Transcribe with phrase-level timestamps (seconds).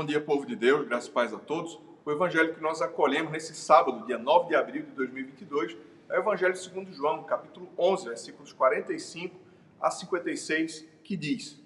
[0.00, 1.78] Bom dia, povo de Deus, graças e paz a todos.
[2.06, 5.76] O evangelho que nós acolhemos nesse sábado, dia 9 de abril de 2022,
[6.08, 9.36] é o evangelho segundo João, capítulo 11, versículos 45
[9.78, 11.62] a 56, que diz: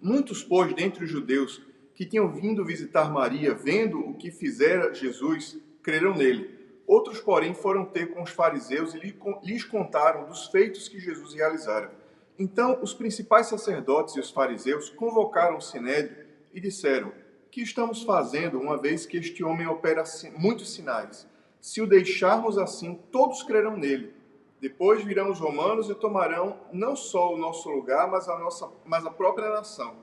[0.00, 1.60] Muitos, pois, dentre os judeus
[1.96, 6.48] que tinham vindo visitar Maria, vendo o que fizera Jesus, creram nele.
[6.86, 9.00] Outros, porém, foram ter com os fariseus e
[9.42, 11.92] lhes contaram dos feitos que Jesus realizara.
[12.38, 17.25] Então, os principais sacerdotes e os fariseus convocaram o sinédrio e disseram:
[17.56, 20.04] que estamos fazendo, uma vez que este homem opera
[20.36, 21.26] muitos sinais?
[21.58, 24.12] Se o deixarmos assim, todos crerão nele.
[24.60, 29.06] Depois virão os romanos e tomarão não só o nosso lugar, mas a, nossa, mas
[29.06, 29.96] a própria nação.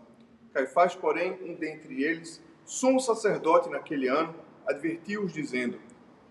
[0.51, 4.33] Caifás, porém, um dentre eles, sumo sacerdote naquele ano,
[4.65, 5.79] advertiu-os, dizendo: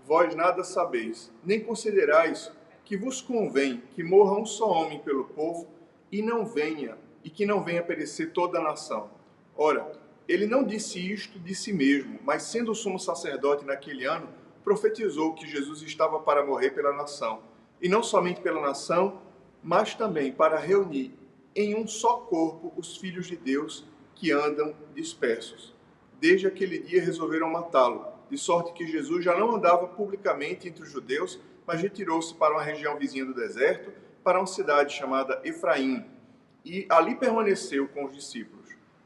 [0.04, 2.50] Vós nada sabeis, nem considerais
[2.84, 5.68] que vos convém que morra um só homem pelo povo
[6.10, 9.08] e não venha, e que não venha perecer toda a nação.
[9.56, 14.28] Ora, ele não disse isto de si mesmo, mas sendo sumo sacerdote naquele ano,
[14.62, 17.42] profetizou que Jesus estava para morrer pela nação,
[17.80, 19.20] e não somente pela nação,
[19.62, 21.12] mas também para reunir
[21.54, 23.84] em um só corpo os filhos de Deus
[24.14, 25.74] que andam dispersos.
[26.20, 30.90] Desde aquele dia resolveram matá-lo, de sorte que Jesus já não andava publicamente entre os
[30.90, 36.04] judeus, mas retirou-se para uma região vizinha do deserto, para uma cidade chamada Efraim,
[36.64, 38.61] e ali permaneceu com os discípulos.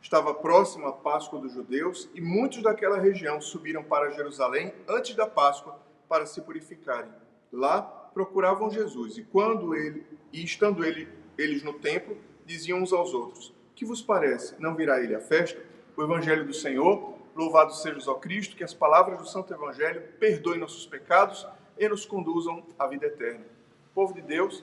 [0.06, 5.26] Estava próximo a Páscoa dos judeus e muitos daquela região subiram para Jerusalém antes da
[5.26, 7.10] Páscoa para se purificarem.
[7.52, 7.82] Lá
[8.14, 13.52] procuravam Jesus e quando ele e estando ele, eles no templo, diziam uns aos outros:
[13.74, 14.54] "Que vos parece?
[14.60, 15.60] Não virá ele à festa?"
[15.96, 20.60] O evangelho do Senhor, louvado seja o Cristo, que as palavras do Santo Evangelho perdoem
[20.60, 21.44] nossos pecados
[21.76, 23.44] e nos conduzam à vida eterna.
[23.92, 24.62] Povo de Deus,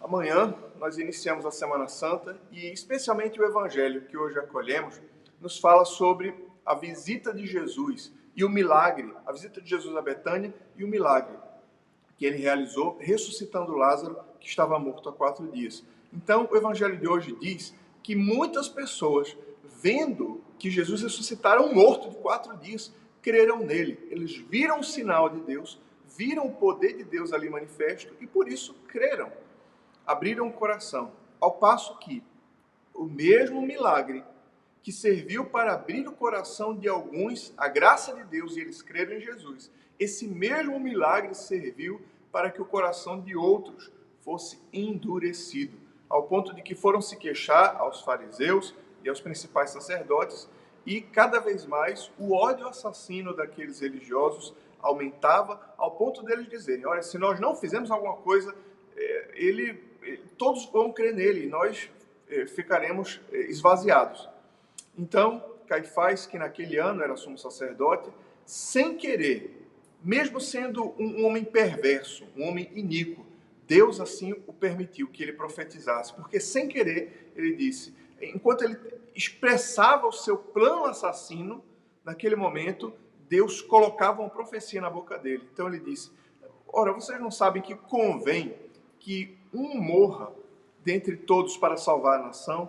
[0.00, 4.98] Amanhã nós iniciamos a Semana Santa e especialmente o Evangelho que hoje acolhemos
[5.38, 6.34] nos fala sobre
[6.64, 10.88] a visita de Jesus e o milagre, a visita de Jesus a Betânia e o
[10.88, 11.36] milagre
[12.16, 15.84] que ele realizou ressuscitando Lázaro que estava morto há quatro dias.
[16.10, 19.36] Então o Evangelho de hoje diz que muitas pessoas
[19.82, 22.90] vendo que Jesus ressuscitara um morto de quatro dias
[23.20, 24.08] creram nele.
[24.10, 25.78] Eles viram o sinal de Deus,
[26.16, 29.30] viram o poder de Deus ali manifesto e por isso creram
[30.06, 32.22] abriram o coração, ao passo que
[32.94, 34.24] o mesmo milagre
[34.82, 39.14] que serviu para abrir o coração de alguns, a graça de Deus, e eles creram
[39.14, 42.00] em Jesus, esse mesmo milagre serviu
[42.32, 43.90] para que o coração de outros
[44.20, 45.76] fosse endurecido,
[46.08, 48.74] ao ponto de que foram se queixar aos fariseus
[49.04, 50.48] e aos principais sacerdotes,
[50.86, 57.02] e cada vez mais o ódio assassino daqueles religiosos aumentava, ao ponto deles dizerem: olha,
[57.02, 58.54] se nós não fizermos alguma coisa,
[58.96, 59.89] eh, ele
[60.40, 61.90] todos vão crer nele e nós
[62.26, 64.26] eh, ficaremos eh, esvaziados.
[64.98, 68.10] Então, Caifás, que naquele ano era sumo sacerdote,
[68.46, 69.68] sem querer,
[70.02, 73.26] mesmo sendo um homem perverso, um homem iníquo,
[73.66, 78.78] Deus assim o permitiu que ele profetizasse, porque sem querer ele disse, enquanto ele
[79.14, 81.62] expressava o seu plano assassino,
[82.02, 82.94] naquele momento
[83.28, 85.46] Deus colocava uma profecia na boca dele.
[85.52, 86.10] Então ele disse:
[86.66, 88.56] Ora, vocês não sabem que convém
[88.98, 90.30] que um morra
[90.84, 92.68] dentre todos para salvar a nação.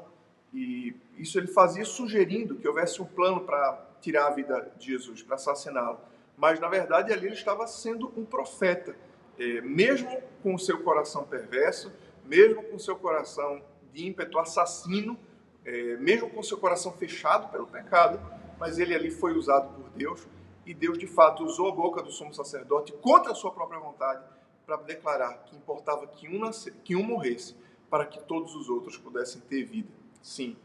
[0.53, 5.21] E isso ele fazia sugerindo que houvesse um plano para tirar a vida de Jesus,
[5.21, 5.99] para assassiná-lo.
[6.37, 8.95] Mas, na verdade, ali ele estava sendo um profeta,
[9.37, 11.91] é, mesmo com o seu coração perverso,
[12.25, 13.61] mesmo com o seu coração
[13.93, 15.17] de ímpeto assassino,
[15.63, 18.19] é, mesmo com o seu coração fechado pelo pecado,
[18.59, 20.27] mas ele ali foi usado por Deus
[20.65, 24.23] e Deus de fato usou a boca do sumo sacerdote contra a sua própria vontade
[24.65, 27.55] para declarar que importava que um, nasce, que um morresse
[27.89, 29.89] para que todos os outros pudessem ter vida.
[30.21, 30.55] Sim,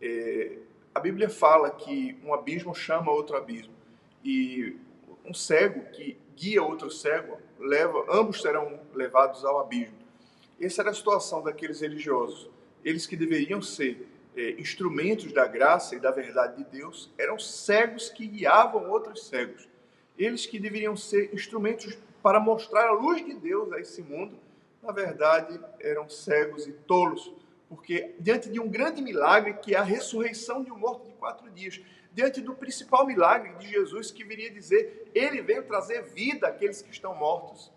[0.00, 0.58] é,
[0.94, 3.74] a Bíblia fala que um abismo chama outro abismo
[4.24, 4.76] e
[5.24, 9.96] um cego que guia outro cego leva, ambos serão levados ao abismo.
[10.60, 12.48] Essa era a situação daqueles religiosos.
[12.84, 18.08] Eles que deveriam ser é, instrumentos da graça e da verdade de Deus eram cegos
[18.08, 19.68] que guiavam outros cegos.
[20.16, 24.38] Eles que deveriam ser instrumentos para mostrar a luz de Deus a esse mundo,
[24.82, 27.32] na verdade eram cegos e tolos,
[27.70, 31.48] porque diante de um grande milagre, que é a ressurreição de um morto de quatro
[31.48, 31.80] dias,
[32.12, 36.90] diante do principal milagre de Jesus, que viria dizer, ele veio trazer vida àqueles que
[36.90, 37.72] estão mortos,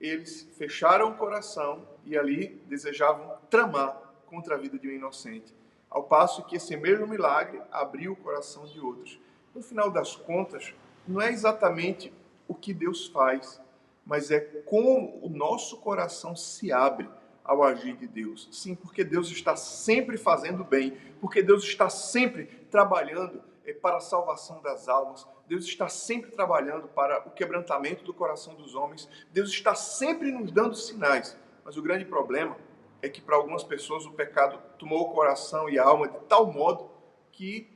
[0.00, 3.94] eles fecharam o coração e ali desejavam tramar
[4.24, 5.54] contra a vida de um inocente,
[5.90, 9.20] ao passo que esse mesmo milagre abriu o coração de outros.
[9.54, 10.72] No final das contas,
[11.06, 12.10] não é exatamente
[12.48, 13.61] o que Deus faz,
[14.04, 17.08] mas é como o nosso coração se abre
[17.44, 18.48] ao agir de Deus.
[18.52, 24.00] Sim, porque Deus está sempre fazendo bem, porque Deus está sempre trabalhando é, para a
[24.00, 25.26] salvação das almas.
[25.46, 29.08] Deus está sempre trabalhando para o quebrantamento do coração dos homens.
[29.32, 31.36] Deus está sempre nos dando sinais.
[31.64, 32.56] Mas o grande problema
[33.00, 36.52] é que para algumas pessoas o pecado tomou o coração e a alma de tal
[36.52, 36.90] modo
[37.32, 37.68] que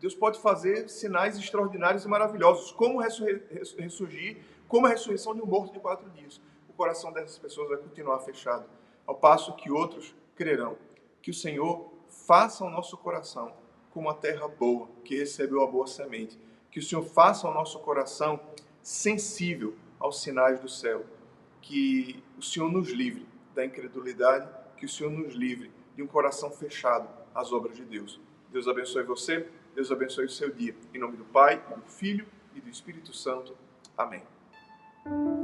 [0.00, 5.72] Deus pode fazer sinais extraordinários e maravilhosos, como ressurgir, como a ressurreição de um morto
[5.72, 6.40] de quatro dias.
[6.68, 8.68] O coração dessas pessoas vai continuar fechado,
[9.06, 10.76] ao passo que outros crerão.
[11.20, 13.52] Que o Senhor faça o nosso coração
[13.90, 16.38] como uma terra boa, que recebeu a boa semente.
[16.70, 18.38] Que o Senhor faça o nosso coração
[18.82, 21.04] sensível aos sinais do céu.
[21.60, 26.50] Que o Senhor nos livre da incredulidade, que o Senhor nos livre de um coração
[26.50, 28.20] fechado às obras de Deus.
[28.50, 30.76] Deus abençoe você, Deus abençoe o seu dia.
[30.94, 33.56] Em nome do Pai, do Filho e do Espírito Santo.
[33.96, 34.37] Amém.
[35.04, 35.37] thank you